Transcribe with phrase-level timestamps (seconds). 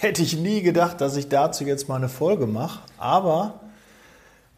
[0.00, 2.80] hätte ich nie gedacht, dass ich dazu jetzt mal eine Folge mache.
[2.96, 3.60] Aber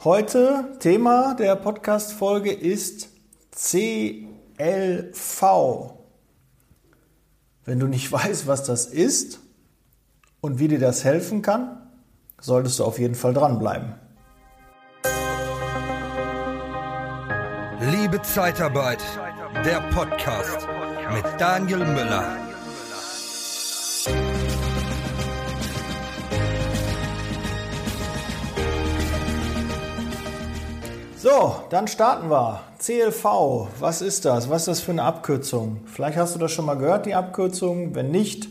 [0.05, 3.09] heute Thema der Podcast-Folge ist
[3.51, 4.29] CLV.
[7.65, 9.41] Wenn du nicht weißt, was das ist
[10.41, 11.77] und wie dir das helfen kann,
[12.41, 13.97] solltest du auf jeden Fall dranbleiben.
[17.91, 19.03] Liebe Zeitarbeit,
[19.65, 20.69] der Podcast
[21.13, 22.52] mit Daniel Müller.
[31.23, 32.63] So, dann starten wir.
[32.81, 34.51] CLV, was ist das?
[34.51, 35.79] Was ist das für eine Abkürzung?
[35.87, 37.95] Vielleicht hast du das schon mal gehört, die Abkürzung.
[37.95, 38.49] Wenn nicht,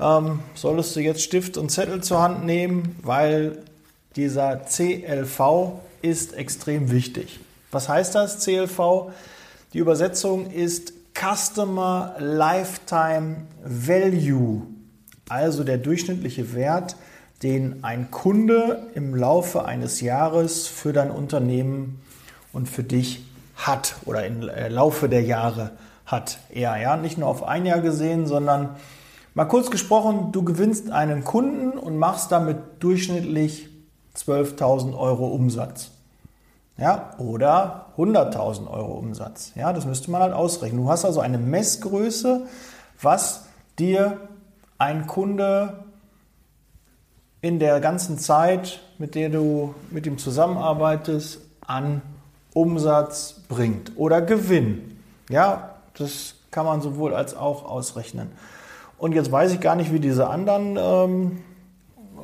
[0.00, 3.62] ähm, solltest du jetzt Stift und Zettel zur Hand nehmen, weil
[4.16, 7.38] dieser CLV ist extrem wichtig.
[7.70, 9.12] Was heißt das, CLV?
[9.72, 14.62] Die Übersetzung ist Customer Lifetime Value,
[15.28, 16.96] also der durchschnittliche Wert,
[17.42, 22.00] den ein Kunde im Laufe eines Jahres für dein Unternehmen
[22.52, 23.24] und für dich
[23.56, 25.72] hat oder im äh, Laufe der Jahre
[26.06, 26.38] hat.
[26.50, 28.76] Eher, ja, nicht nur auf ein Jahr gesehen, sondern
[29.34, 33.68] mal kurz gesprochen, du gewinnst einen Kunden und machst damit durchschnittlich
[34.16, 35.90] 12.000 Euro Umsatz.
[36.78, 39.52] Ja, oder 100.000 Euro Umsatz.
[39.54, 40.82] Ja, das müsste man halt ausrechnen.
[40.82, 42.46] Du hast also eine Messgröße,
[43.00, 43.46] was
[43.78, 44.20] dir
[44.78, 45.85] ein Kunde
[47.46, 52.02] in der ganzen Zeit, mit der du mit ihm zusammenarbeitest, an
[52.52, 54.98] Umsatz bringt oder Gewinn.
[55.30, 58.32] Ja, das kann man sowohl als auch ausrechnen.
[58.98, 61.38] Und jetzt weiß ich gar nicht, wie diese anderen, ähm,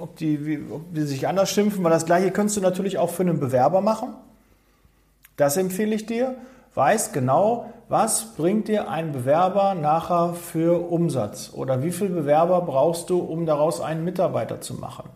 [0.01, 3.11] ob, die, wie, ob die sich anders schimpfen, weil das gleiche könntest du natürlich auch
[3.11, 4.15] für einen Bewerber machen.
[5.37, 6.35] Das empfehle ich dir.
[6.75, 11.51] Weiß genau, was bringt dir ein Bewerber nachher für Umsatz?
[11.53, 15.11] Oder wie viele Bewerber brauchst du, um daraus einen Mitarbeiter zu machen?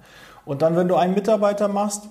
[0.45, 2.09] Und dann, wenn du einen Mitarbeiter machst,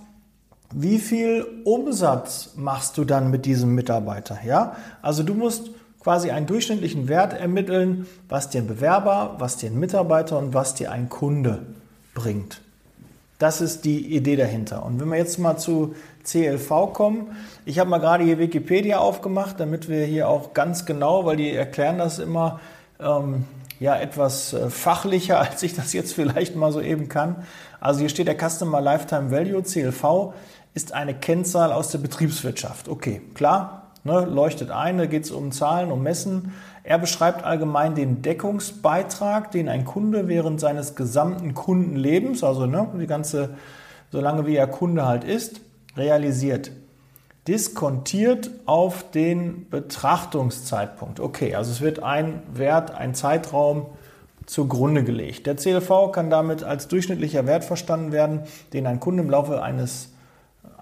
[0.74, 4.40] wie viel Umsatz machst du dann mit diesem Mitarbeiter?
[4.44, 4.76] Ja?
[5.04, 5.70] Also du musst
[6.02, 10.74] quasi einen durchschnittlichen Wert ermitteln, was dir ein Bewerber, was dir ein Mitarbeiter und was
[10.74, 11.66] dir ein Kunde
[12.16, 12.62] bringt.
[13.40, 14.86] Das ist die Idee dahinter.
[14.86, 17.38] Und wenn wir jetzt mal zu CLV kommen.
[17.66, 21.54] Ich habe mal gerade hier Wikipedia aufgemacht, damit wir hier auch ganz genau, weil die
[21.54, 22.60] erklären das immer
[23.00, 23.46] ähm,
[23.80, 27.46] ja etwas äh, fachlicher, als ich das jetzt vielleicht mal so eben kann.
[27.80, 30.34] Also hier steht der Customer Lifetime Value, CLV,
[30.74, 32.90] ist eine Kennzahl aus der Betriebswirtschaft.
[32.90, 36.54] Okay, klar, ne, leuchtet ein, da geht es um Zahlen, um Messen.
[36.88, 43.08] Er beschreibt allgemein den Deckungsbeitrag, den ein Kunde während seines gesamten Kundenlebens, also ne, die
[43.08, 43.56] ganze,
[44.12, 45.62] solange wie er Kunde halt ist,
[45.98, 46.70] realisiert.
[47.48, 51.20] Diskontiert auf den Betrachtungszeitpunkt.
[51.20, 53.88] Okay, also es wird ein Wert, ein Zeitraum
[54.46, 55.48] zugrunde gelegt.
[55.48, 58.42] Der CLV kann damit als durchschnittlicher Wert verstanden werden,
[58.74, 60.14] den ein Kunde im Laufe eines,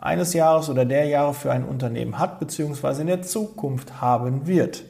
[0.01, 3.01] eines Jahres oder der Jahre für ein Unternehmen hat bzw.
[3.01, 4.83] in der Zukunft haben wird.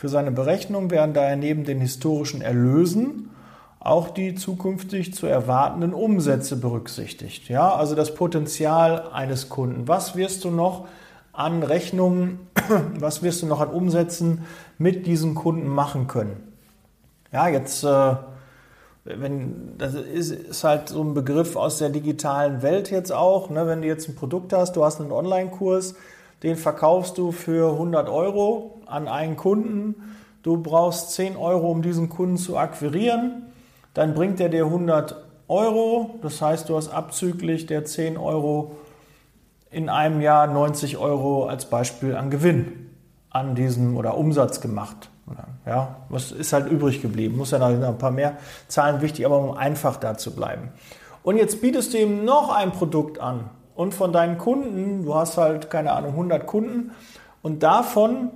[0.00, 3.28] Für seine Berechnung werden daher neben den historischen Erlösen
[3.80, 7.50] auch die zukünftig zu erwartenden Umsätze berücksichtigt.
[7.50, 9.88] Ja, also das Potenzial eines Kunden.
[9.88, 10.86] Was wirst du noch
[11.34, 12.38] an Rechnungen,
[12.98, 14.46] was wirst du noch an Umsätzen
[14.78, 16.50] mit diesen Kunden machen können?
[17.30, 18.14] Ja, jetzt, äh,
[19.04, 23.50] wenn, das ist, halt so ein Begriff aus der digitalen Welt jetzt auch.
[23.50, 23.66] Ne?
[23.66, 25.94] Wenn du jetzt ein Produkt hast, du hast einen Online-Kurs,
[26.42, 30.16] den verkaufst du für 100 Euro an einen Kunden.
[30.42, 33.50] Du brauchst 10 Euro, um diesen Kunden zu akquirieren
[33.94, 35.16] dann bringt er dir 100
[35.48, 36.18] Euro.
[36.22, 38.76] Das heißt, du hast abzüglich der 10 Euro
[39.70, 42.86] in einem Jahr 90 Euro als Beispiel an Gewinn
[43.30, 45.08] an diesem oder Umsatz gemacht.
[45.64, 47.36] Ja, was ist halt übrig geblieben?
[47.36, 50.70] Muss ja noch ein paar mehr Zahlen wichtig, aber um einfach da zu bleiben.
[51.22, 53.50] Und jetzt bietest du ihm noch ein Produkt an.
[53.76, 56.90] Und von deinen Kunden, du hast halt, keine Ahnung, 100 Kunden.
[57.42, 58.30] Und davon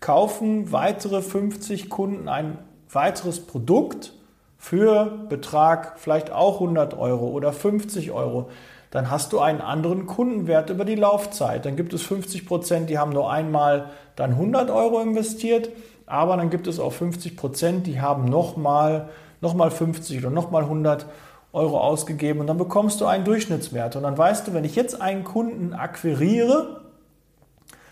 [0.00, 2.58] kaufen weitere 50 Kunden ein
[2.90, 4.12] weiteres Produkt
[4.58, 8.48] für Betrag vielleicht auch 100 Euro oder 50 Euro,
[8.90, 11.66] dann hast du einen anderen Kundenwert über die Laufzeit.
[11.66, 15.70] Dann gibt es 50 Prozent, die haben nur einmal dann 100 Euro investiert,
[16.06, 19.08] aber dann gibt es auch 50 Prozent, die haben nochmal
[19.40, 21.06] noch mal 50 oder nochmal 100
[21.52, 23.96] Euro ausgegeben und dann bekommst du einen Durchschnittswert.
[23.96, 26.85] Und dann weißt du, wenn ich jetzt einen Kunden akquiriere,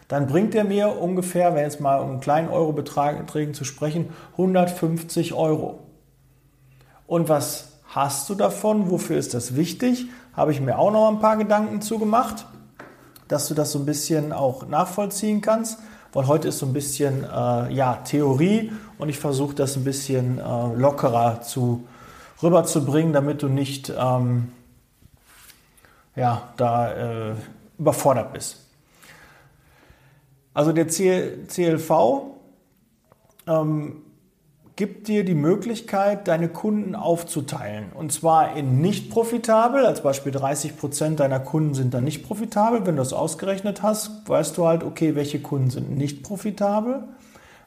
[0.08, 5.32] dann bringt er mir ungefähr, wenn jetzt mal um einen kleinen Eurobeträgen zu sprechen, 150
[5.32, 5.80] Euro.
[7.06, 8.90] Und was hast du davon?
[8.90, 10.06] Wofür ist das wichtig?
[10.34, 12.46] Habe ich mir auch noch ein paar Gedanken zugemacht,
[13.28, 15.78] dass du das so ein bisschen auch nachvollziehen kannst.
[16.12, 20.38] Weil heute ist so ein bisschen äh, ja, Theorie und ich versuche das ein bisschen
[20.38, 21.86] äh, lockerer zu
[22.42, 24.52] rüberzubringen, damit du nicht ähm,
[26.14, 26.92] ja, da
[27.30, 27.34] äh,
[27.78, 28.63] überfordert bist.
[30.54, 31.90] Also der CLV
[33.46, 34.02] ähm,
[34.76, 37.92] gibt dir die Möglichkeit, deine Kunden aufzuteilen.
[37.92, 42.86] Und zwar in nicht profitabel, als Beispiel 30 Prozent deiner Kunden sind dann nicht profitabel.
[42.86, 47.04] Wenn du das ausgerechnet hast, weißt du halt, okay, welche Kunden sind nicht profitabel,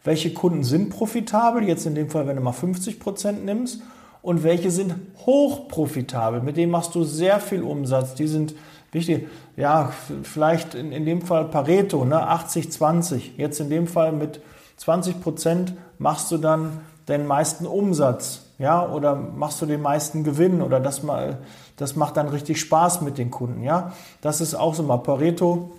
[0.04, 3.82] welche Kunden sind profitabel, jetzt in dem Fall, wenn du mal 50 Prozent nimmst,
[4.22, 4.94] und welche sind
[5.26, 8.56] hochprofitabel, mit denen machst du sehr viel Umsatz, die sind
[8.98, 9.92] wichtig, ja,
[10.24, 14.42] vielleicht in, in dem Fall Pareto, ne, 80-20, jetzt in dem Fall mit
[14.78, 20.62] 20 Prozent machst du dann den meisten Umsatz, ja, oder machst du den meisten Gewinn
[20.62, 21.38] oder das mal,
[21.78, 23.94] das macht dann richtig Spaß mit den Kunden, ja.
[24.22, 25.72] Das ist auch so mal Pareto.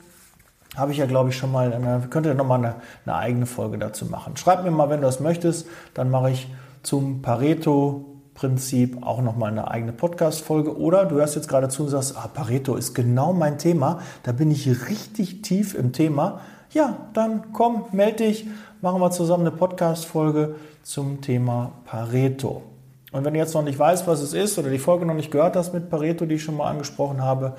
[0.77, 2.75] Habe ich ja, glaube ich, schon mal, eine, könnt ihr nochmal eine,
[3.05, 4.37] eine eigene Folge dazu machen.
[4.37, 6.49] Schreib mir mal, wenn du das möchtest, dann mache ich
[6.83, 8.08] zum Pareto
[8.39, 10.79] Prinzip auch nochmal eine eigene Podcast-Folge.
[10.79, 13.99] Oder du hörst jetzt gerade zu und sagst, ah, Pareto ist genau mein Thema.
[14.23, 16.39] Da bin ich richtig tief im Thema.
[16.71, 18.47] Ja, dann komm, melde dich,
[18.81, 20.55] machen wir zusammen eine Podcast-Folge
[20.85, 22.63] zum Thema Pareto.
[23.11, 25.33] Und wenn du jetzt noch nicht weißt, was es ist oder die Folge noch nicht
[25.33, 27.55] gehört hast mit Pareto, die ich schon mal angesprochen habe,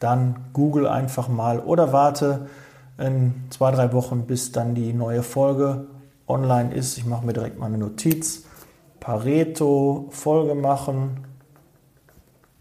[0.00, 2.46] dann google einfach mal oder warte
[2.98, 5.86] in zwei, drei Wochen, bis dann die neue Folge
[6.28, 6.98] online ist.
[6.98, 8.44] Ich mache mir direkt mal eine Notiz.
[9.00, 11.26] Pareto Folge machen,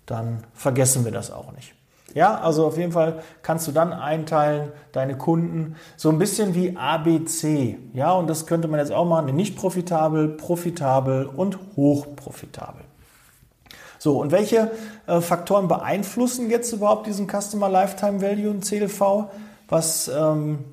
[0.05, 1.75] dann vergessen wir das auch nicht.
[2.15, 6.75] Ja, also auf jeden Fall kannst du dann einteilen, deine Kunden, so ein bisschen wie
[6.75, 7.77] ABC.
[7.93, 12.81] Ja, und das könnte man jetzt auch machen, nicht profitabel, profitabel und hochprofitabel.
[13.99, 14.71] So, und welche
[15.07, 19.25] äh, Faktoren beeinflussen jetzt überhaupt diesen Customer Lifetime Value und CLV?
[19.67, 20.63] Was, ähm,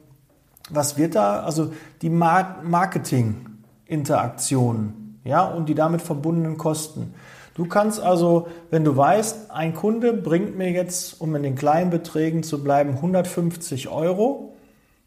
[0.70, 1.40] was wird da?
[1.40, 1.72] Also
[2.02, 7.14] die Mar Marketing-Interaktionen ja, und die damit verbundenen Kosten.
[7.54, 11.90] Du kannst also, wenn du weißt, ein Kunde bringt mir jetzt, um in den kleinen
[11.90, 14.54] Beträgen zu bleiben, 150 Euro,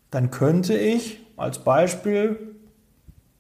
[0.09, 2.55] dann könnte ich als Beispiel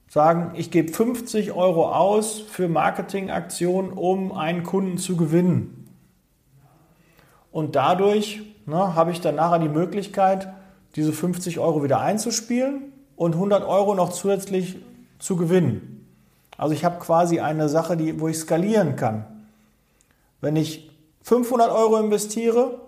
[0.07, 5.87] sagen, ich gebe 50 Euro aus für Marketingaktionen, um einen Kunden zu gewinnen.
[7.51, 10.53] Und dadurch ne, habe ich dann nachher die Möglichkeit,
[10.95, 14.77] diese 50 Euro wieder einzuspielen und 100 Euro noch zusätzlich
[15.19, 15.98] zu gewinnen.
[16.59, 19.23] Also ich habe quasi eine Sache, die, wo ich skalieren kann.
[20.41, 20.91] Wenn ich
[21.21, 22.81] 500 Euro investiere,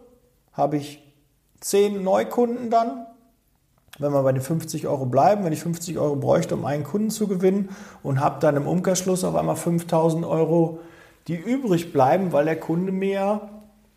[0.52, 1.02] habe ich
[1.62, 3.08] 10 Neukunden dann.
[3.98, 7.12] Wenn wir bei den 50 Euro bleiben, wenn ich 50 Euro bräuchte, um einen Kunden
[7.12, 7.70] zu gewinnen
[8.04, 10.80] und habe dann im Umkehrschluss auf einmal 5000 Euro,
[11.30, 13.40] die übrig bleiben, weil der Kunde mir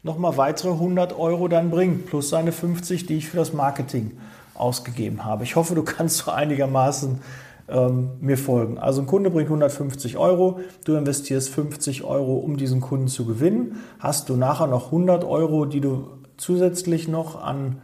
[0.04, 4.18] nochmal weitere 100 Euro dann bringt, plus seine 50, die ich für das Marketing
[4.54, 5.42] ausgegeben habe.
[5.42, 7.20] Ich hoffe, du kannst so einigermaßen
[7.69, 8.78] ähm, mir folgen.
[8.78, 13.76] Also ein Kunde bringt 150 Euro, du investierst 50 Euro, um diesen Kunden zu gewinnen,
[13.99, 17.81] hast du nachher noch 100 Euro, die du zusätzlich noch an,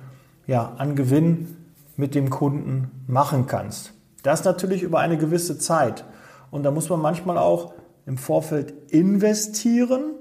[0.46, 1.56] ja, an Gewinn
[1.96, 3.92] mit dem Kunden machen kannst.
[4.22, 6.04] Das natürlich über eine gewisse Zeit.
[6.50, 7.72] Und da muss man manchmal auch
[8.06, 10.14] im Vorfeld investieren.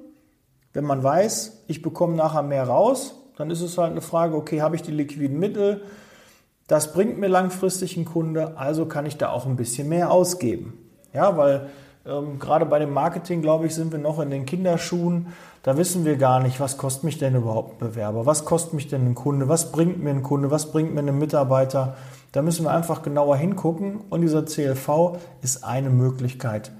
[0.73, 4.61] Wenn man weiß, ich bekomme nachher mehr raus, dann ist es halt eine Frage, okay,
[4.61, 5.81] habe ich die liquiden Mittel?
[6.69, 10.77] Das bringt mir langfristig einen Kunde, also kann ich da auch ein bisschen mehr ausgeben.
[11.13, 11.67] Ja, weil
[12.05, 15.33] ähm, gerade bei dem Marketing, glaube ich, sind wir noch in den Kinderschuhen.
[15.63, 18.27] Da wissen wir gar nicht, was kostet mich denn überhaupt ein Bewerber?
[18.27, 19.49] Was kostet mich denn ein Kunde?
[19.49, 20.51] Was bringt mir ein Kunde?
[20.51, 21.97] Was bringt mir ein Mitarbeiter?
[22.33, 26.71] Da müssen wir einfach genauer hingucken und dieser CLV ist eine Möglichkeit,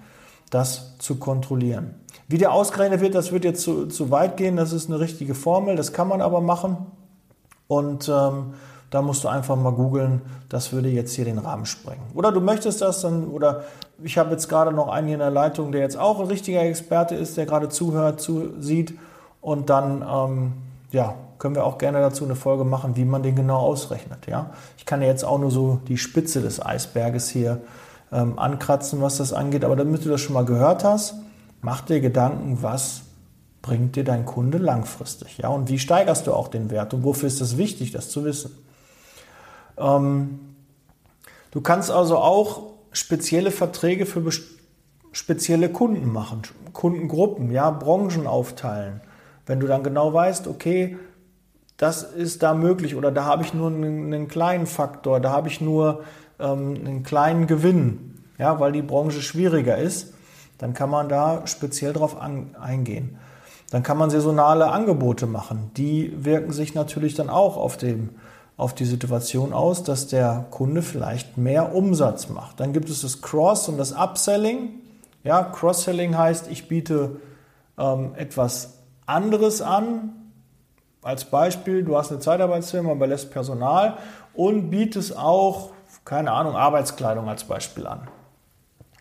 [0.51, 1.95] das zu kontrollieren.
[2.27, 4.55] Wie der ausgerechnet wird, das wird jetzt zu, zu weit gehen.
[4.55, 6.77] Das ist eine richtige Formel, das kann man aber machen.
[7.65, 8.53] Und ähm,
[8.89, 12.03] da musst du einfach mal googeln, das würde jetzt hier den Rahmen sprengen.
[12.15, 13.63] Oder du möchtest das dann, oder
[14.03, 16.61] ich habe jetzt gerade noch einen hier in der Leitung, der jetzt auch ein richtiger
[16.61, 18.97] Experte ist, der gerade zuhört, zusieht.
[19.41, 20.53] Und dann, ähm,
[20.91, 24.27] ja, können wir auch gerne dazu eine Folge machen, wie man den genau ausrechnet.
[24.27, 24.51] Ja?
[24.77, 27.61] Ich kann ja jetzt auch nur so die Spitze des Eisberges hier
[28.11, 29.63] ähm, ankratzen, was das angeht.
[29.63, 31.15] Aber damit du das schon mal gehört hast,
[31.61, 33.01] mach dir Gedanken, was
[33.61, 35.37] bringt dir dein Kunde langfristig?
[35.37, 35.49] Ja?
[35.49, 36.93] Und wie steigerst du auch den Wert?
[36.93, 38.51] Und wofür ist es wichtig, das zu wissen?
[39.79, 40.39] Ähm,
[41.51, 44.23] du kannst also auch spezielle Verträge für
[45.11, 46.41] spezielle Kunden machen,
[46.73, 49.01] Kundengruppen, ja, Branchen aufteilen.
[49.45, 50.97] Wenn du dann genau weißt, okay,
[51.77, 55.47] das ist da möglich oder da habe ich nur einen, einen kleinen Faktor, da habe
[55.47, 56.03] ich nur
[56.39, 60.13] ähm, einen kleinen Gewinn, ja, weil die Branche schwieriger ist,
[60.57, 63.17] dann kann man da speziell drauf an, eingehen.
[63.71, 65.71] Dann kann man saisonale Angebote machen.
[65.77, 68.09] Die wirken sich natürlich dann auch auf den
[68.59, 72.59] auf die Situation aus, dass der Kunde vielleicht mehr Umsatz macht.
[72.59, 74.81] Dann gibt es das Cross- und das Upselling.
[75.23, 77.21] Ja, Cross-Selling heißt, ich biete
[77.77, 80.11] ähm, etwas anderes an.
[81.01, 83.97] Als Beispiel, du hast eine Zeitarbeitsfirma, überlässt Personal
[84.33, 85.71] und bietest auch,
[86.03, 88.09] keine Ahnung, Arbeitskleidung als Beispiel an.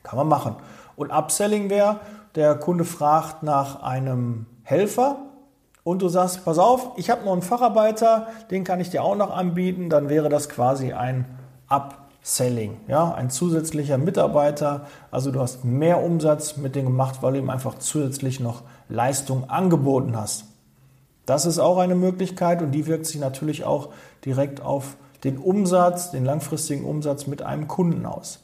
[0.05, 0.55] Kann man machen.
[0.95, 1.99] Und Upselling wäre,
[2.37, 5.17] der Kunde fragt nach einem Helfer
[5.89, 9.17] und du sagst, pass auf, ich habe noch einen Facharbeiter, den kann ich dir auch
[9.17, 11.25] noch anbieten, dann wäre das quasi ein
[11.71, 14.87] Upselling, ja, ein zusätzlicher Mitarbeiter.
[15.11, 19.49] Also du hast mehr Umsatz mit dem gemacht, weil du ihm einfach zusätzlich noch Leistung
[19.49, 20.45] angeboten hast.
[21.25, 23.89] Das ist auch eine Möglichkeit und die wirkt sich natürlich auch
[24.27, 28.41] direkt auf den Umsatz, den langfristigen Umsatz mit einem Kunden aus.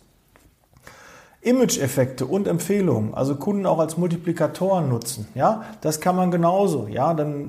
[1.44, 7.14] Image-Effekte und Empfehlungen, also Kunden auch als Multiplikatoren nutzen, ja, das kann man genauso, ja,
[7.14, 7.46] dann äh,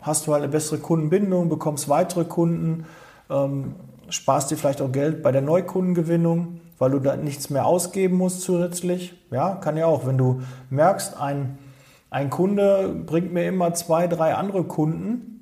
[0.00, 2.86] hast du halt eine bessere Kundenbindung, bekommst weitere Kunden,
[3.30, 3.74] ähm,
[4.08, 8.42] sparst dir vielleicht auch Geld bei der Neukundengewinnung, weil du da nichts mehr ausgeben musst
[8.42, 11.58] zusätzlich, ja, kann ja auch, wenn du merkst, ein,
[12.10, 15.35] ein Kunde bringt mir immer zwei, drei andere Kunden,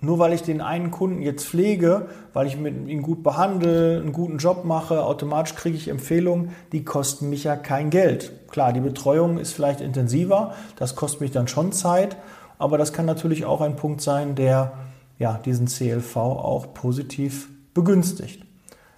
[0.00, 4.38] nur weil ich den einen Kunden jetzt pflege, weil ich ihn gut behandle, einen guten
[4.38, 8.32] Job mache, automatisch kriege ich Empfehlungen, die kosten mich ja kein Geld.
[8.50, 12.16] Klar, die Betreuung ist vielleicht intensiver, das kostet mich dann schon Zeit,
[12.58, 14.72] aber das kann natürlich auch ein Punkt sein, der
[15.18, 18.44] ja, diesen CLV auch positiv begünstigt.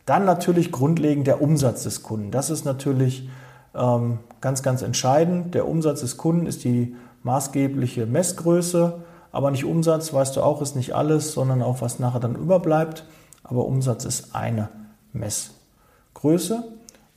[0.06, 2.30] Dann natürlich grundlegend der Umsatz des Kunden.
[2.30, 3.28] Das ist natürlich
[3.74, 5.54] ähm, ganz, ganz entscheidend.
[5.54, 9.02] Der Umsatz des Kunden ist die maßgebliche Messgröße.
[9.32, 13.04] Aber nicht Umsatz, weißt du auch, ist nicht alles, sondern auch, was nachher dann überbleibt.
[13.42, 14.68] Aber Umsatz ist eine
[15.12, 16.64] Messgröße.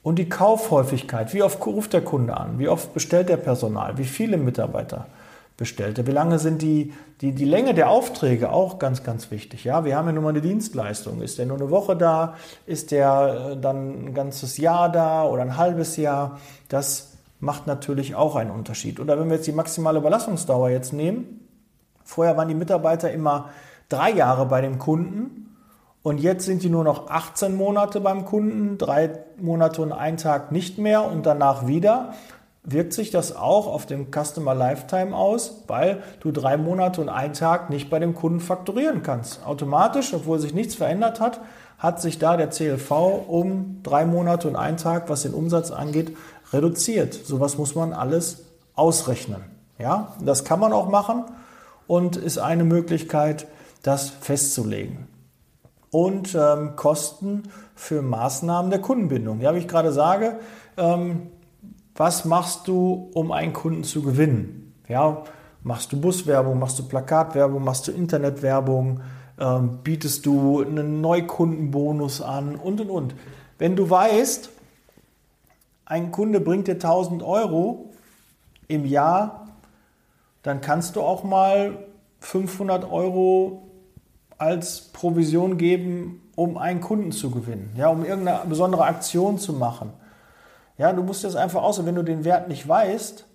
[0.02, 4.06] Und die Kaufhäufigkeit, wie oft ruft der Kunde an, wie oft bestellt der Personal, wie
[4.06, 5.08] viele Mitarbeiter
[5.58, 9.64] bestellt er, wie lange sind die, die, die Länge der Aufträge auch ganz, ganz wichtig.
[9.64, 11.22] Ja, wir haben ja nun mal eine Dienstleistung.
[11.22, 12.36] Ist der nur eine Woche da?
[12.66, 16.40] Ist der äh, dann ein ganzes Jahr da oder ein halbes Jahr?
[16.70, 19.00] Das macht natürlich auch einen Unterschied.
[19.00, 21.45] Oder wenn wir jetzt die maximale Überlassungsdauer jetzt nehmen,
[22.06, 23.50] Vorher waren die Mitarbeiter immer
[23.90, 25.46] drei Jahre bei dem Kunden
[26.06, 30.52] und jetzt sind die nur noch 18 Monate beim Kunden, drei Monate und ein Tag
[30.52, 32.14] nicht mehr und danach wieder.
[32.64, 37.34] Wirkt sich das auch auf dem Customer Lifetime aus, weil du drei Monate und einen
[37.34, 39.44] Tag nicht bei dem Kunden fakturieren kannst.
[39.48, 41.42] Automatisch, obwohl sich nichts verändert hat,
[41.80, 42.92] hat sich da der CLV
[43.28, 46.16] um drei Monate und einen Tag, was den Umsatz angeht,
[46.54, 47.16] reduziert.
[47.16, 48.44] Sowas muss man alles
[48.76, 49.42] ausrechnen.
[49.80, 51.24] Ja, das kann man auch machen
[51.88, 53.48] und ist eine Möglichkeit,
[53.84, 55.08] das festzulegen.
[55.92, 57.44] Und ähm, Kosten
[57.76, 59.40] für Maßnahmen der Kundenbindung.
[59.40, 60.40] Ja, wie ich gerade sage,
[60.78, 61.28] ähm,
[61.96, 64.74] was machst du, um einen Kunden zu gewinnen?
[64.88, 65.24] Ja,
[65.64, 69.02] machst du Buswerbung, machst du Plakatwerbung, machst du Internetwerbung,
[69.40, 73.16] ähm, bietest du einen Neukundenbonus an und und und.
[73.58, 74.50] Wenn du weißt,
[75.86, 77.92] ein Kunde bringt dir 1000 Euro
[78.68, 79.45] im Jahr
[80.46, 81.76] dann kannst du auch mal
[82.20, 83.64] 500 Euro
[84.38, 89.92] als Provision geben, um einen Kunden zu gewinnen, ja, um irgendeine besondere Aktion zu machen.
[90.78, 93.26] Ja, du musst das einfach aus, wenn du den Wert nicht weißt,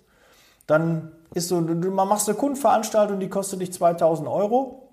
[0.67, 4.87] dann ist so, du machst eine Kundenveranstaltung, die kostet dich 2000 Euro,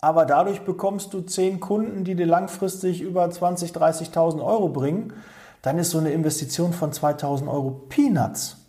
[0.00, 5.12] aber dadurch bekommst du 10 Kunden, die dir langfristig über 20, 30.000 Euro bringen,
[5.60, 8.61] dann ist so eine Investition von 2000 Euro Peanuts.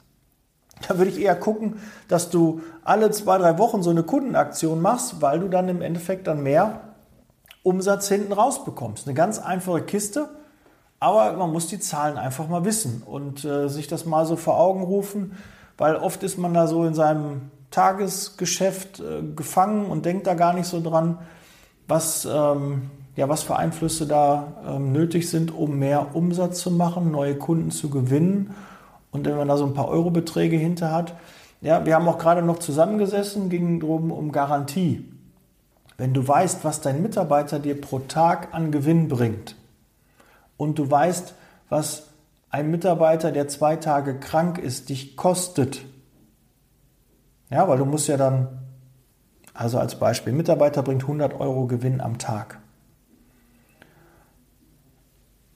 [0.87, 5.21] Da würde ich eher gucken, dass du alle zwei, drei Wochen so eine Kundenaktion machst,
[5.21, 6.81] weil du dann im Endeffekt dann mehr
[7.63, 9.07] Umsatz hinten raus bekommst.
[9.07, 10.29] Eine ganz einfache Kiste,
[10.99, 14.59] aber man muss die Zahlen einfach mal wissen und äh, sich das mal so vor
[14.59, 15.37] Augen rufen,
[15.77, 20.53] weil oft ist man da so in seinem Tagesgeschäft äh, gefangen und denkt da gar
[20.53, 21.19] nicht so dran,
[21.87, 27.11] was, ähm, ja, was für Einflüsse da ähm, nötig sind, um mehr Umsatz zu machen,
[27.11, 28.53] neue Kunden zu gewinnen
[29.13, 31.15] und wenn man da so ein paar Eurobeträge hinter hat,
[31.61, 35.09] ja, wir haben auch gerade noch zusammengesessen, ging drum um Garantie.
[35.97, 39.55] Wenn du weißt, was dein Mitarbeiter dir pro Tag an Gewinn bringt
[40.57, 41.35] und du weißt,
[41.69, 42.07] was
[42.49, 45.85] ein Mitarbeiter, der zwei Tage krank ist, dich kostet,
[47.49, 48.59] ja, weil du musst ja dann,
[49.53, 52.59] also als Beispiel, Mitarbeiter bringt 100 Euro Gewinn am Tag.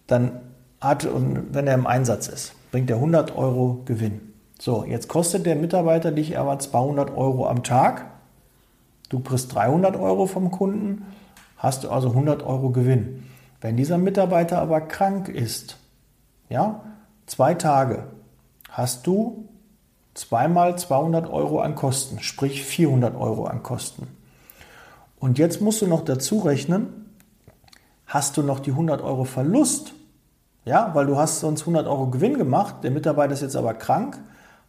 [0.06, 0.40] Dann
[0.80, 4.34] hat, und wenn er im Einsatz ist, bringt er 100 Euro Gewinn.
[4.60, 8.06] So, jetzt kostet der Mitarbeiter dich aber 200 Euro am Tag.
[9.10, 11.06] Du kriegst 300 Euro vom Kunden,
[11.58, 13.24] hast du also 100 Euro Gewinn.
[13.62, 15.78] Wenn dieser Mitarbeiter aber krank ist,
[16.50, 16.82] ja,
[17.26, 18.08] zwei Tage,
[18.70, 19.48] hast du
[20.14, 24.08] zweimal 200 Euro an Kosten, sprich 400 Euro an Kosten.
[25.20, 27.12] Und jetzt musst du noch dazu rechnen,
[28.06, 29.94] hast du noch die 100 Euro Verlust
[30.68, 34.20] Ja, weil du hast sonst 100 Euro Gewinn gemacht, der Mitarbeiter ist jetzt aber krank.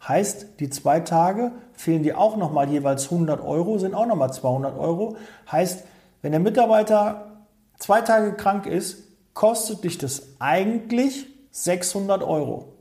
[0.07, 4.79] Heißt, die zwei Tage fehlen dir auch nochmal jeweils 100 Euro, sind auch nochmal 200
[4.79, 5.17] Euro.
[5.51, 5.83] Heißt,
[6.23, 7.43] wenn der Mitarbeiter
[7.81, 12.75] zwei Tage krank ist, kostet dich das eigentlich 600 Euro.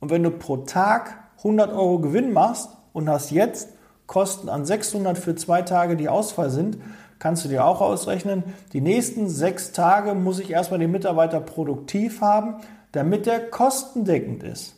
[0.00, 3.68] Und wenn du pro Tag 100 Euro Gewinn machst und hast jetzt
[4.06, 6.78] Kosten an 600 für zwei Tage, die Ausfall sind,
[7.24, 12.20] kannst du dir auch ausrechnen, die nächsten sechs Tage muss ich erstmal den Mitarbeiter produktiv
[12.20, 12.56] haben,
[12.92, 14.76] damit er kostendeckend ist.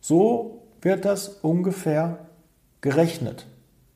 [0.00, 2.18] So wird das ungefähr
[2.80, 3.46] gerechnet.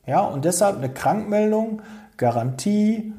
[0.07, 1.83] Ja, und deshalb eine Krankmeldung,
[2.17, 3.15] Garantie,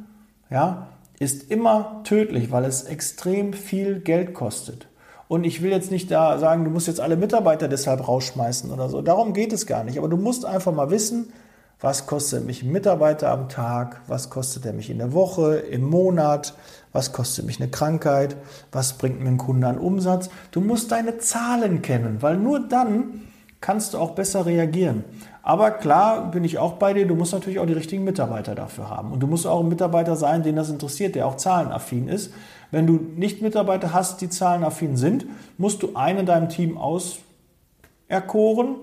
[0.50, 0.88] ja,
[1.20, 4.88] ist immer tödlich, weil es extrem viel Geld kostet.
[5.28, 8.88] Und ich will jetzt nicht da sagen, du musst jetzt alle Mitarbeiter deshalb rausschmeißen oder
[8.88, 9.02] so.
[9.02, 9.98] Darum geht es gar nicht.
[9.98, 11.34] Aber du musst einfach mal wissen,
[11.82, 15.84] was kostet mich ein Mitarbeiter am Tag, was kostet er mich in der Woche, im
[15.90, 16.54] Monat,
[16.94, 18.38] was kostet mich eine Krankheit,
[18.72, 20.30] was bringt mir ein Kunde an Umsatz.
[20.52, 23.22] Du musst deine Zahlen kennen, weil nur dann
[23.62, 25.04] kannst du auch besser reagieren.
[25.44, 28.90] Aber klar bin ich auch bei dir, du musst natürlich auch die richtigen Mitarbeiter dafür
[28.90, 29.12] haben.
[29.12, 32.32] Und du musst auch ein Mitarbeiter sein, den das interessiert, der auch zahlenaffin ist.
[32.70, 35.26] Wenn du nicht Mitarbeiter hast, die zahlenaffin sind,
[35.58, 38.76] musst du einen in deinem Team auserkoren,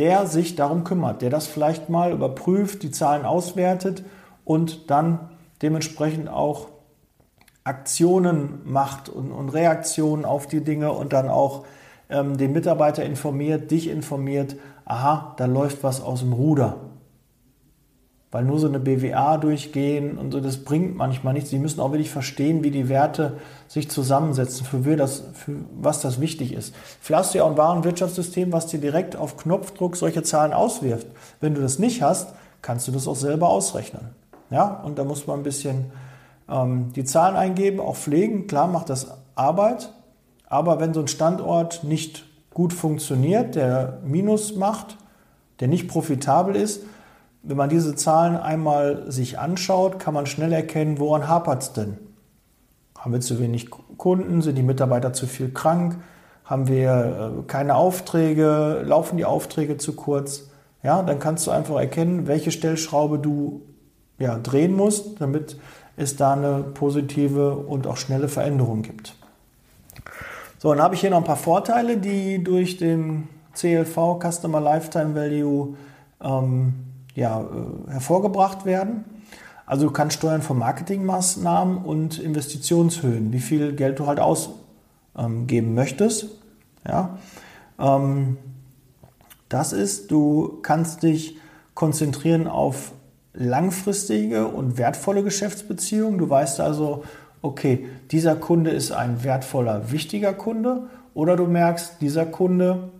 [0.00, 4.02] der sich darum kümmert, der das vielleicht mal überprüft, die Zahlen auswertet
[4.46, 5.28] und dann
[5.60, 6.68] dementsprechend auch
[7.64, 11.66] Aktionen macht und, und Reaktionen auf die Dinge und dann auch
[12.08, 16.78] ähm, den Mitarbeiter informiert, dich informiert, aha, da läuft was aus dem Ruder.
[18.32, 21.50] Weil nur so eine BWA durchgehen und so, das bringt manchmal nichts.
[21.50, 26.00] Sie müssen auch wirklich verstehen, wie die Werte sich zusammensetzen, für, wir das, für was
[26.00, 26.72] das wichtig ist.
[27.00, 31.08] Vielleicht hast du ja auch ein Warenwirtschaftssystem, was dir direkt auf Knopfdruck solche Zahlen auswirft.
[31.40, 32.32] Wenn du das nicht hast,
[32.62, 34.10] kannst du das auch selber ausrechnen.
[34.50, 35.86] Ja, und da muss man ein bisschen
[36.48, 38.46] ähm, die Zahlen eingeben, auch pflegen.
[38.46, 39.92] Klar macht das Arbeit,
[40.46, 44.96] aber wenn so ein Standort nicht gut funktioniert, der Minus macht,
[45.60, 46.82] der nicht profitabel ist,
[47.42, 51.96] wenn man diese Zahlen einmal sich anschaut, kann man schnell erkennen, woran hapert es denn?
[52.98, 54.42] Haben wir zu wenig Kunden?
[54.42, 55.96] Sind die Mitarbeiter zu viel krank?
[56.44, 58.82] Haben wir äh, keine Aufträge?
[58.84, 60.50] Laufen die Aufträge zu kurz?
[60.82, 63.62] Ja, dann kannst du einfach erkennen, welche Stellschraube du
[64.18, 65.58] ja, drehen musst, damit
[65.96, 69.14] es da eine positive und auch schnelle Veränderung gibt.
[70.58, 75.14] So, dann habe ich hier noch ein paar Vorteile, die durch den CLV Customer Lifetime
[75.14, 75.76] Value
[76.22, 76.89] ähm,
[77.20, 79.04] ja, äh, hervorgebracht werden.
[79.66, 86.26] Also du kannst steuern von Marketingmaßnahmen und Investitionshöhen, wie viel Geld du halt ausgeben möchtest.
[86.88, 87.18] Ja.
[87.78, 88.38] Ähm,
[89.50, 91.38] das ist, du kannst dich
[91.74, 92.92] konzentrieren auf
[93.34, 96.18] langfristige und wertvolle Geschäftsbeziehungen.
[96.18, 97.04] Du weißt also,
[97.42, 102.90] okay, dieser Kunde ist ein wertvoller, wichtiger Kunde oder du merkst, dieser Kunde,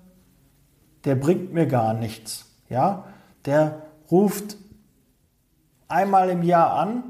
[1.04, 2.44] der bringt mir gar nichts.
[2.68, 3.04] Ja,
[3.46, 4.56] der ruft
[5.88, 7.02] einmal im Jahr an,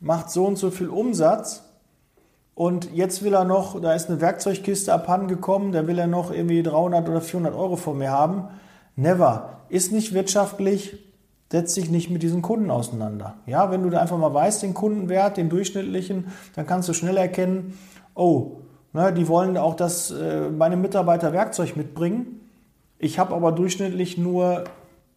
[0.00, 1.64] macht so und so viel Umsatz
[2.54, 6.62] und jetzt will er noch, da ist eine Werkzeugkiste abhandengekommen, der will er noch irgendwie
[6.62, 8.44] 300 oder 400 Euro von mir haben.
[8.94, 9.60] Never.
[9.68, 10.98] Ist nicht wirtschaftlich,
[11.50, 13.34] setzt sich nicht mit diesen Kunden auseinander.
[13.46, 17.16] Ja, wenn du da einfach mal weißt, den Kundenwert, den durchschnittlichen, dann kannst du schnell
[17.16, 17.76] erkennen,
[18.14, 18.58] oh,
[18.92, 22.40] ne, die wollen auch, dass äh, meine Mitarbeiter Werkzeug mitbringen.
[22.98, 24.64] Ich habe aber durchschnittlich nur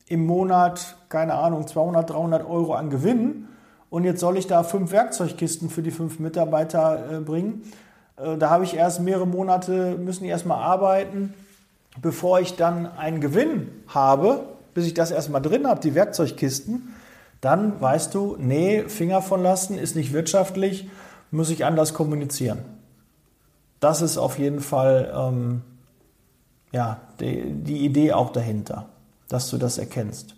[0.08, 3.48] im Monat, keine Ahnung, 200, 300 Euro an Gewinn
[3.90, 7.64] und jetzt soll ich da fünf Werkzeugkisten für die fünf Mitarbeiter äh, bringen.
[8.18, 11.34] Äh, da habe ich erst mehrere Monate, müssen die erstmal arbeiten,
[12.02, 14.44] bevor ich dann einen Gewinn habe,
[14.74, 16.94] bis ich das erstmal drin habe, die Werkzeugkisten.
[17.42, 20.90] Dann weißt du, nee, Finger von lassen ist nicht wirtschaftlich,
[21.32, 22.60] muss ich anders kommunizieren.
[23.80, 25.62] Das ist auf jeden Fall ähm,
[26.72, 28.88] ja, die, die Idee auch dahinter
[29.30, 30.36] dass du das erkennst.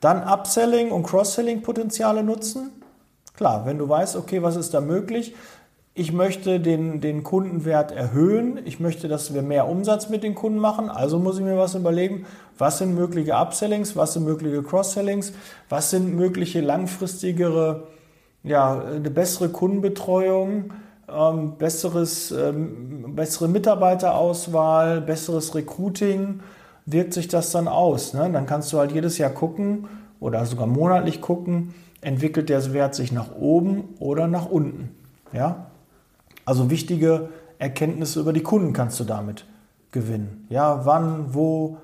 [0.00, 2.70] Dann Upselling und Cross-Selling-Potenziale nutzen.
[3.34, 5.34] Klar, wenn du weißt, okay, was ist da möglich?
[5.94, 8.60] Ich möchte den, den Kundenwert erhöhen.
[8.66, 10.90] Ich möchte, dass wir mehr Umsatz mit den Kunden machen.
[10.90, 12.26] Also muss ich mir was überlegen.
[12.58, 13.96] Was sind mögliche Upsellings?
[13.96, 15.32] Was sind mögliche Cross-Sellings?
[15.70, 17.86] Was sind mögliche langfristigere,
[18.42, 20.72] ja, eine bessere Kundenbetreuung?
[21.08, 26.40] Ähm, besseres, ähm, bessere Mitarbeiterauswahl, besseres Recruiting,
[26.86, 28.14] wirkt sich das dann aus.
[28.14, 28.30] Ne?
[28.32, 29.88] Dann kannst du halt jedes Jahr gucken
[30.20, 34.90] oder sogar monatlich gucken, entwickelt der Wert sich nach oben oder nach unten.
[35.32, 35.66] Ja?
[36.44, 39.44] Also wichtige Erkenntnisse über die Kunden kannst du damit
[39.90, 40.46] gewinnen.
[40.48, 41.78] Ja, wann, wo,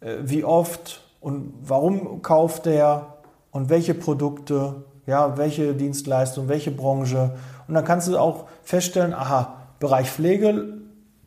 [0.00, 3.14] äh, wie oft und warum kauft der
[3.50, 7.32] und welche Produkte, ja, welche Dienstleistung, welche Branche
[7.66, 10.78] Und dann kannst du auch feststellen, aha, Bereich Pflege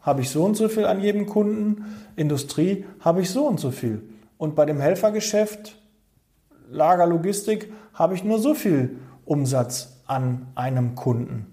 [0.01, 1.85] habe ich so und so viel an jedem Kunden,
[2.21, 4.01] Industrie habe ich so und so viel.
[4.37, 5.75] Und bei dem Helfergeschäft,
[6.69, 11.47] Lager, Logistik, habe ich nur so viel Umsatz an einem Kunden.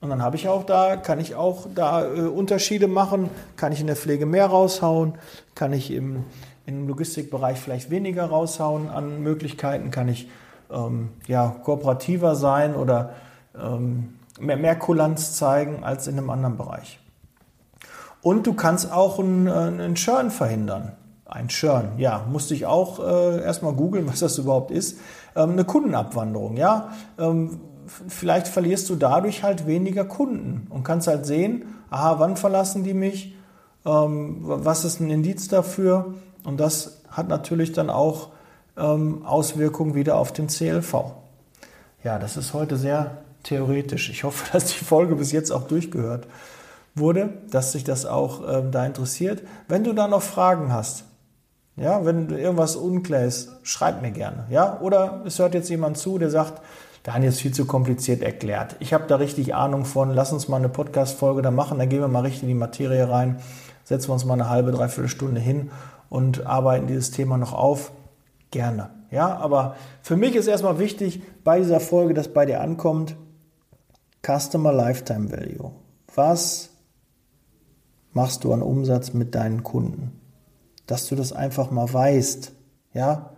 [0.00, 3.80] Und dann habe ich auch da, kann ich auch da äh, Unterschiede machen, kann ich
[3.80, 5.14] in der Pflege mehr raushauen,
[5.54, 6.24] kann ich im,
[6.66, 10.28] im Logistikbereich vielleicht weniger raushauen an Möglichkeiten, kann ich
[10.70, 13.14] ähm, ja, kooperativer sein oder
[13.60, 16.98] ähm, mehr, mehr Kulanz zeigen als in einem anderen Bereich.
[18.22, 20.92] Und du kannst auch einen, äh, einen Churn verhindern.
[21.24, 24.98] Ein Churn, ja, musste ich auch äh, erstmal googeln, was das überhaupt ist.
[25.36, 26.92] Ähm, eine Kundenabwanderung, ja.
[27.18, 27.60] Ähm,
[28.08, 32.94] vielleicht verlierst du dadurch halt weniger Kunden und kannst halt sehen, aha, wann verlassen die
[32.94, 33.34] mich,
[33.84, 38.28] ähm, was ist ein Indiz dafür und das hat natürlich dann auch
[38.76, 41.12] ähm, Auswirkungen wieder auf den CLV.
[42.04, 44.10] Ja, das ist heute sehr theoretisch.
[44.10, 46.26] Ich hoffe, dass die Folge bis jetzt auch durchgehört
[47.00, 49.42] wurde, dass sich das auch ähm, da interessiert.
[49.68, 51.04] Wenn du da noch Fragen hast,
[51.76, 54.44] ja, wenn irgendwas unklar ist, schreib mir gerne.
[54.50, 54.78] Ja?
[54.80, 56.60] Oder es hört jetzt jemand zu, der sagt,
[57.02, 58.76] Daniel ist viel zu kompliziert erklärt.
[58.80, 60.10] Ich habe da richtig Ahnung von.
[60.10, 61.78] Lass uns mal eine Podcast-Folge da machen.
[61.78, 63.40] Da gehen wir mal richtig in die Materie rein.
[63.84, 65.70] Setzen wir uns mal eine halbe, dreiviertel Stunde hin
[66.10, 67.92] und arbeiten dieses Thema noch auf.
[68.50, 68.90] Gerne.
[69.10, 73.16] Ja, aber für mich ist erstmal wichtig bei dieser Folge, dass bei dir ankommt,
[74.24, 75.72] Customer Lifetime Value.
[76.14, 76.69] Was
[78.12, 80.12] machst du an Umsatz mit deinen Kunden?
[80.86, 82.52] Dass du das einfach mal weißt.
[82.92, 83.30] Ja,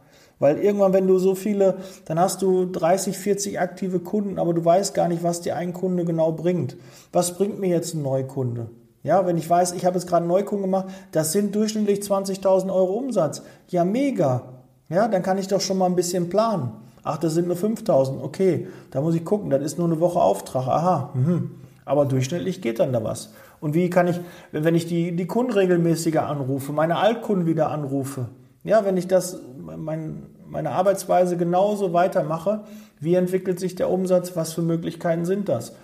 [0.43, 4.65] weil irgendwann, wenn du so viele, dann hast du 30, 40 aktive Kunden, aber du
[4.65, 6.77] weißt gar nicht, was dir ein Kunde genau bringt.
[7.13, 8.69] Was bringt mir jetzt ein Neukunde?
[9.05, 12.73] Ja, wenn ich weiß, ich habe jetzt gerade einen Neukunden gemacht, das sind durchschnittlich 20.000
[12.73, 13.43] Euro Umsatz.
[13.69, 14.43] Ja, mega.
[14.89, 16.73] Ja, dann kann ich doch schon mal ein bisschen planen.
[17.05, 18.21] Ach, das sind nur 5.000.
[18.21, 20.67] Okay, da muss ich gucken, das ist nur eine Woche Auftrag.
[20.67, 21.53] Aha, mhm.
[21.85, 23.33] Aber durchschnittlich geht dann da was.
[23.61, 28.27] Und wie kann ich, wenn ich die, die Kunden regelmäßiger anrufe, meine Altkunden wieder anrufe,
[28.65, 32.61] ja, wenn ich das, mein, meine Arbeitsweise genauso weitermache,
[33.01, 35.75] wie entwickelt sich der Umsatz, was für Möglichkeiten sind das?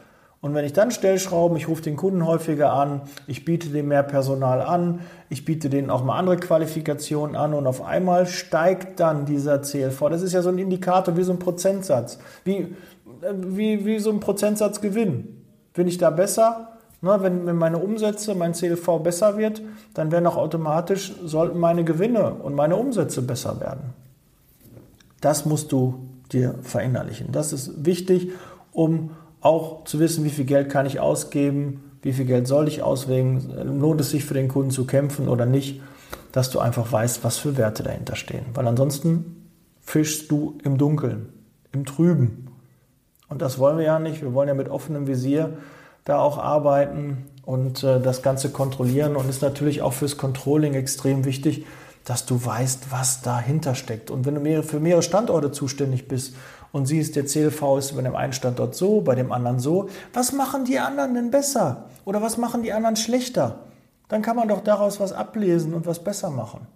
[0.41, 4.05] Und wenn ich dann Stellschrauben, ich rufe den Kunden häufiger an, ich biete dem mehr
[4.05, 9.27] Personal an, ich biete denen auch mal andere Qualifikationen an und auf einmal steigt dann
[9.27, 9.99] dieser CLV.
[10.11, 12.73] Das ist ja so ein Indikator wie so ein Prozentsatz, wie,
[13.33, 15.38] wie, wie so ein Prozentsatz Gewinn.
[15.79, 16.71] Bin ich da besser?
[17.03, 19.63] Na, wenn, wenn meine Umsätze, mein CLV besser wird,
[19.95, 23.95] dann werden auch automatisch, sollten meine Gewinne und meine Umsätze besser werden.
[25.21, 27.31] Das musst du dir verinnerlichen.
[27.31, 28.33] Das ist wichtig,
[28.73, 29.11] um
[29.41, 33.81] auch zu wissen, wie viel Geld kann ich ausgeben, wie viel Geld soll ich auswägen,
[33.81, 35.81] lohnt es sich für den Kunden zu kämpfen oder nicht,
[36.33, 38.47] dass du einfach weißt, was für Werte dahinter stehen.
[38.55, 39.49] Weil ansonsten
[39.81, 41.29] fischst du im Dunkeln,
[41.71, 42.48] im Trüben.
[43.29, 44.23] Und das wollen wir ja nicht.
[44.23, 45.59] Wir wollen ja mit offenem Visier
[46.05, 49.17] da auch arbeiten und äh, das Ganze kontrollieren.
[49.17, 51.67] Und ist natürlich auch fürs Controlling extrem wichtig,
[52.05, 54.11] dass du weißt, was dahinter steckt.
[54.11, 56.35] Und wenn du für mehrere Standorte zuständig bist
[56.73, 60.33] und siehst, der CLV ist bei dem einen Standort so, bei dem anderen so, was
[60.33, 61.85] machen die anderen denn besser?
[62.07, 63.59] Oder was machen die anderen schlechter?
[64.09, 66.67] Dann kann man doch daraus was ablesen und was besser machen.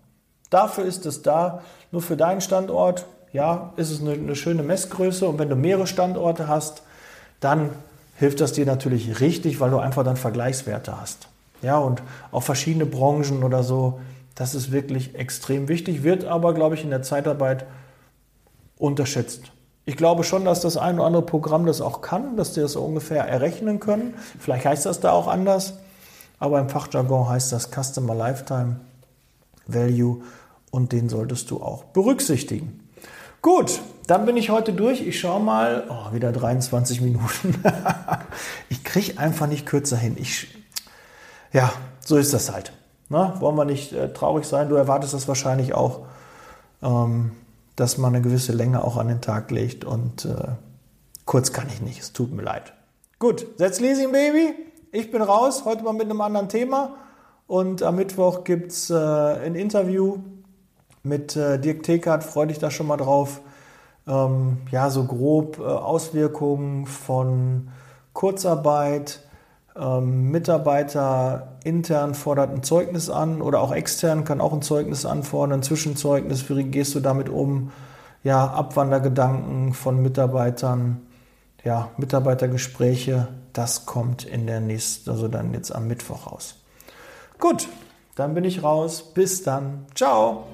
[0.51, 1.63] Dafür ist es da,
[1.93, 5.87] nur für deinen Standort, ja, ist es eine, eine schöne Messgröße und wenn du mehrere
[5.87, 6.83] Standorte hast,
[7.41, 7.71] dann
[8.17, 11.29] hilft das dir natürlich richtig, weil du einfach dann Vergleichswerte hast.
[11.63, 14.01] Ja, und auch verschiedene Branchen oder so,
[14.35, 17.67] das ist wirklich extrem wichtig, wird aber, glaube ich, in der Zeitarbeit
[18.79, 19.53] unterschätzt.
[19.85, 22.77] Ich glaube schon, dass das ein oder andere Programm das auch kann, dass die das
[22.77, 24.15] ungefähr errechnen können.
[24.39, 25.75] Vielleicht heißt das da auch anders,
[26.39, 28.77] aber im Fachjargon heißt das Customer Lifetime
[29.67, 30.23] Value
[30.71, 32.82] und den solltest du auch berücksichtigen.
[33.43, 35.05] Gut, dann bin ich heute durch.
[35.05, 35.85] Ich schaue mal.
[35.89, 37.61] Oh, wieder 23 Minuten.
[38.69, 40.17] ich kriege einfach nicht kürzer hin.
[40.17, 40.47] Ich,
[41.53, 42.73] ja, so ist das halt.
[43.09, 44.69] Na, wollen wir nicht äh, traurig sein?
[44.69, 46.07] Du erwartest das wahrscheinlich auch,
[46.85, 47.33] ähm,
[47.75, 49.85] dass man eine gewisse Länge auch an den Tag legt.
[49.85, 50.53] Und äh,
[51.27, 52.01] kurz kann ich nicht.
[52.01, 52.73] Es tut mir leid.
[53.19, 54.55] Gut, setz Leasing Baby.
[54.93, 55.65] Ich bin raus.
[55.65, 56.95] Heute mal mit einem anderen Thema.
[57.49, 60.21] Und am Mittwoch gibt es äh, ein Interview
[61.03, 62.25] mit äh, Dirk Tekert.
[62.25, 63.41] Freue dich da schon mal drauf
[64.07, 67.69] ähm, ja, so grob äh, Auswirkungen von
[68.13, 69.21] Kurzarbeit.
[69.75, 75.61] Ähm, Mitarbeiter intern fordert ein Zeugnis an oder auch extern kann auch ein Zeugnis anfordern,
[75.61, 76.49] ein Zwischenzeugnis.
[76.51, 77.71] Wie gehst du damit um?
[78.25, 81.01] Ja, Abwandergedanken von Mitarbeitern,
[81.65, 86.57] ja, Mitarbeitergespräche, das kommt in der nächsten, also dann jetzt am Mittwoch raus.
[87.41, 87.69] Gut,
[88.15, 89.13] dann bin ich raus.
[89.13, 89.87] Bis dann.
[89.95, 90.45] Ciao.